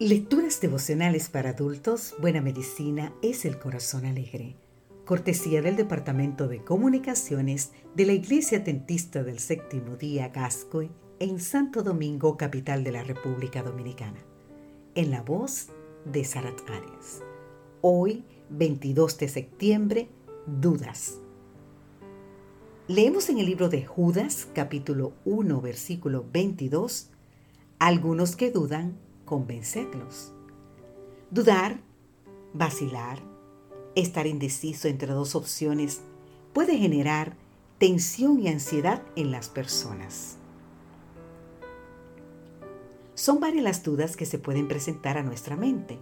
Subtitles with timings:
[0.00, 4.56] Lecturas devocionales para adultos, Buena Medicina es el Corazón Alegre.
[5.04, 11.82] Cortesía del Departamento de Comunicaciones de la Iglesia Tentista del Séptimo Día Gascoy en Santo
[11.82, 14.18] Domingo, capital de la República Dominicana.
[14.94, 15.68] En la voz
[16.06, 17.20] de Sarat Arias.
[17.82, 20.08] Hoy, 22 de septiembre,
[20.46, 21.18] dudas.
[22.88, 27.10] Leemos en el libro de Judas, capítulo 1, versículo 22,
[27.78, 28.96] algunos que dudan
[29.30, 30.32] convencerlos.
[31.30, 31.78] Dudar,
[32.52, 33.20] vacilar,
[33.94, 36.00] estar indeciso entre dos opciones
[36.52, 37.36] puede generar
[37.78, 40.36] tensión y ansiedad en las personas.
[43.14, 46.00] Son varias las dudas que se pueden presentar a nuestra mente,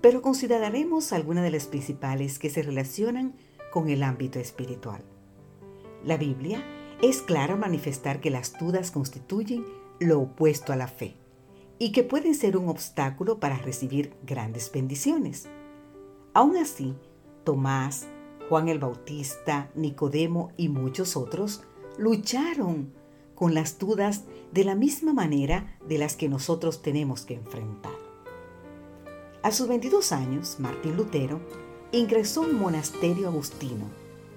[0.00, 3.34] pero consideraremos algunas de las principales que se relacionan
[3.72, 5.02] con el ámbito espiritual.
[6.04, 6.62] La Biblia
[7.02, 9.64] es clara al manifestar que las dudas constituyen
[9.98, 11.16] lo opuesto a la fe
[11.78, 15.48] y que pueden ser un obstáculo para recibir grandes bendiciones.
[16.34, 16.94] Aún así,
[17.44, 18.06] Tomás,
[18.48, 21.62] Juan el Bautista, Nicodemo y muchos otros
[21.96, 22.92] lucharon
[23.34, 27.92] con las dudas de la misma manera de las que nosotros tenemos que enfrentar.
[29.42, 31.40] A sus 22 años, Martín Lutero
[31.92, 33.84] ingresó a un monasterio agustino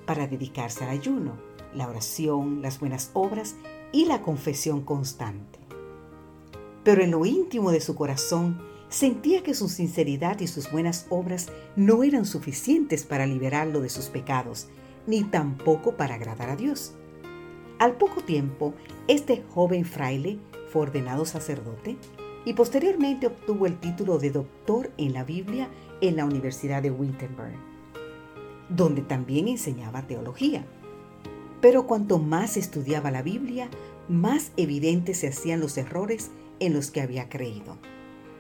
[0.06, 1.34] para dedicarse al ayuno,
[1.74, 3.56] la oración, las buenas obras
[3.92, 5.61] y la confesión constante
[6.84, 11.48] pero en lo íntimo de su corazón sentía que su sinceridad y sus buenas obras
[11.76, 14.68] no eran suficientes para liberarlo de sus pecados,
[15.08, 16.94] ni tampoco para agradar a Dios.
[17.80, 18.74] Al poco tiempo,
[19.08, 20.40] este joven fraile
[20.72, 21.98] fue ordenado sacerdote
[22.46, 25.70] y posteriormente obtuvo el título de doctor en la Biblia
[26.02, 27.56] en la Universidad de Wittenberg,
[28.70, 30.66] donde también enseñaba teología.
[31.62, 33.70] Pero cuanto más estudiaba la Biblia,
[34.10, 37.76] más evidentes se hacían los errores en los que había creído,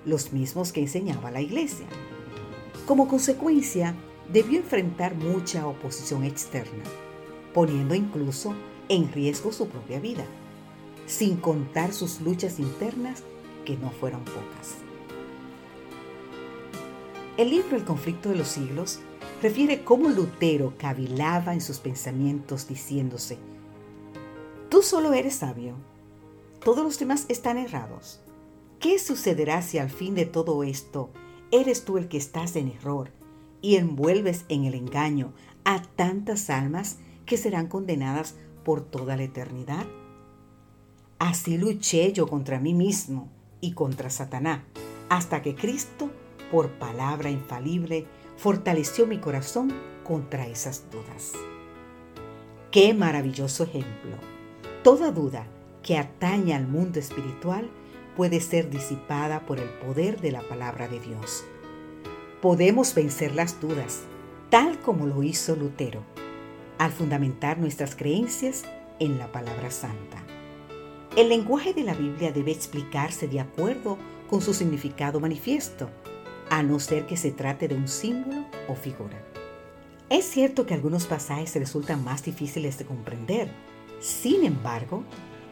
[0.06, 1.88] los mismos que enseñaba la iglesia.
[2.86, 3.96] Como consecuencia,
[4.32, 6.84] debió enfrentar mucha oposición externa,
[7.54, 8.54] poniendo incluso
[8.90, 10.24] en riesgo su propia vida,
[11.08, 13.24] sin contar sus luchas internas
[13.66, 14.76] que no fueron pocas.
[17.38, 19.00] El libro El conflicto de los siglos
[19.42, 23.40] refiere cómo Lutero cavilaba en sus pensamientos diciéndose,
[24.70, 25.76] Tú solo eres sabio
[26.64, 28.22] todos los demás están errados.
[28.80, 31.10] ¿Qué sucederá si al fin de todo esto
[31.52, 33.12] eres tú el que estás en error
[33.62, 35.34] y envuelves en el engaño
[35.66, 39.86] a tantas almas que serán condenadas por toda la eternidad?
[41.20, 43.30] Así luché yo contra mí mismo
[43.60, 44.62] y contra Satanás,
[45.10, 46.10] hasta que Cristo,
[46.52, 48.08] por palabra infalible,
[48.38, 49.72] fortaleció mi corazón
[50.04, 51.34] contra esas dudas.
[52.72, 54.18] Qué maravilloso ejemplo.
[54.84, 55.46] Toda duda
[55.84, 57.70] que atañe al mundo espiritual
[58.16, 61.44] puede ser disipada por el poder de la palabra de Dios.
[62.42, 64.02] Podemos vencer las dudas,
[64.50, 66.04] tal como lo hizo Lutero,
[66.78, 68.64] al fundamentar nuestras creencias
[69.00, 70.24] en la palabra santa.
[71.16, 73.98] El lenguaje de la Biblia debe explicarse de acuerdo
[74.30, 75.90] con su significado manifiesto,
[76.50, 79.22] a no ser que se trate de un símbolo o figura.
[80.10, 83.52] Es cierto que algunos pasajes resultan más difíciles de comprender,
[84.00, 85.04] sin embargo,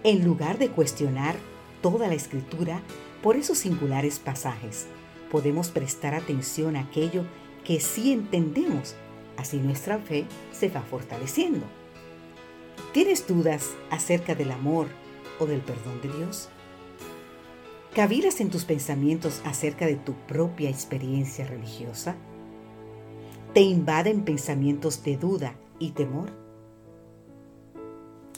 [0.03, 1.35] en lugar de cuestionar
[1.81, 2.81] toda la escritura
[3.21, 4.87] por esos singulares pasajes.
[5.31, 7.23] Podemos prestar atención a aquello
[7.63, 8.95] que sí entendemos,
[9.37, 11.65] así nuestra fe se va fortaleciendo.
[12.93, 14.87] ¿Tienes dudas acerca del amor
[15.39, 16.49] o del perdón de Dios?
[17.93, 22.15] ¿Cavilas en tus pensamientos acerca de tu propia experiencia religiosa?
[23.53, 26.31] ¿Te invaden pensamientos de duda y temor?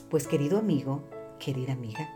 [0.10, 1.04] Pues querido amigo,
[1.44, 2.10] querida amiga,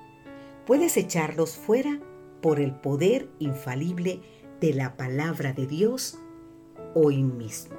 [0.66, 2.00] puedes echarlos fuera
[2.42, 4.22] por el poder infalible
[4.62, 6.20] de la palabra de Dios
[6.94, 7.76] hoy mismo.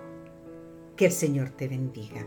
[0.97, 2.27] Que el Señor te bendiga.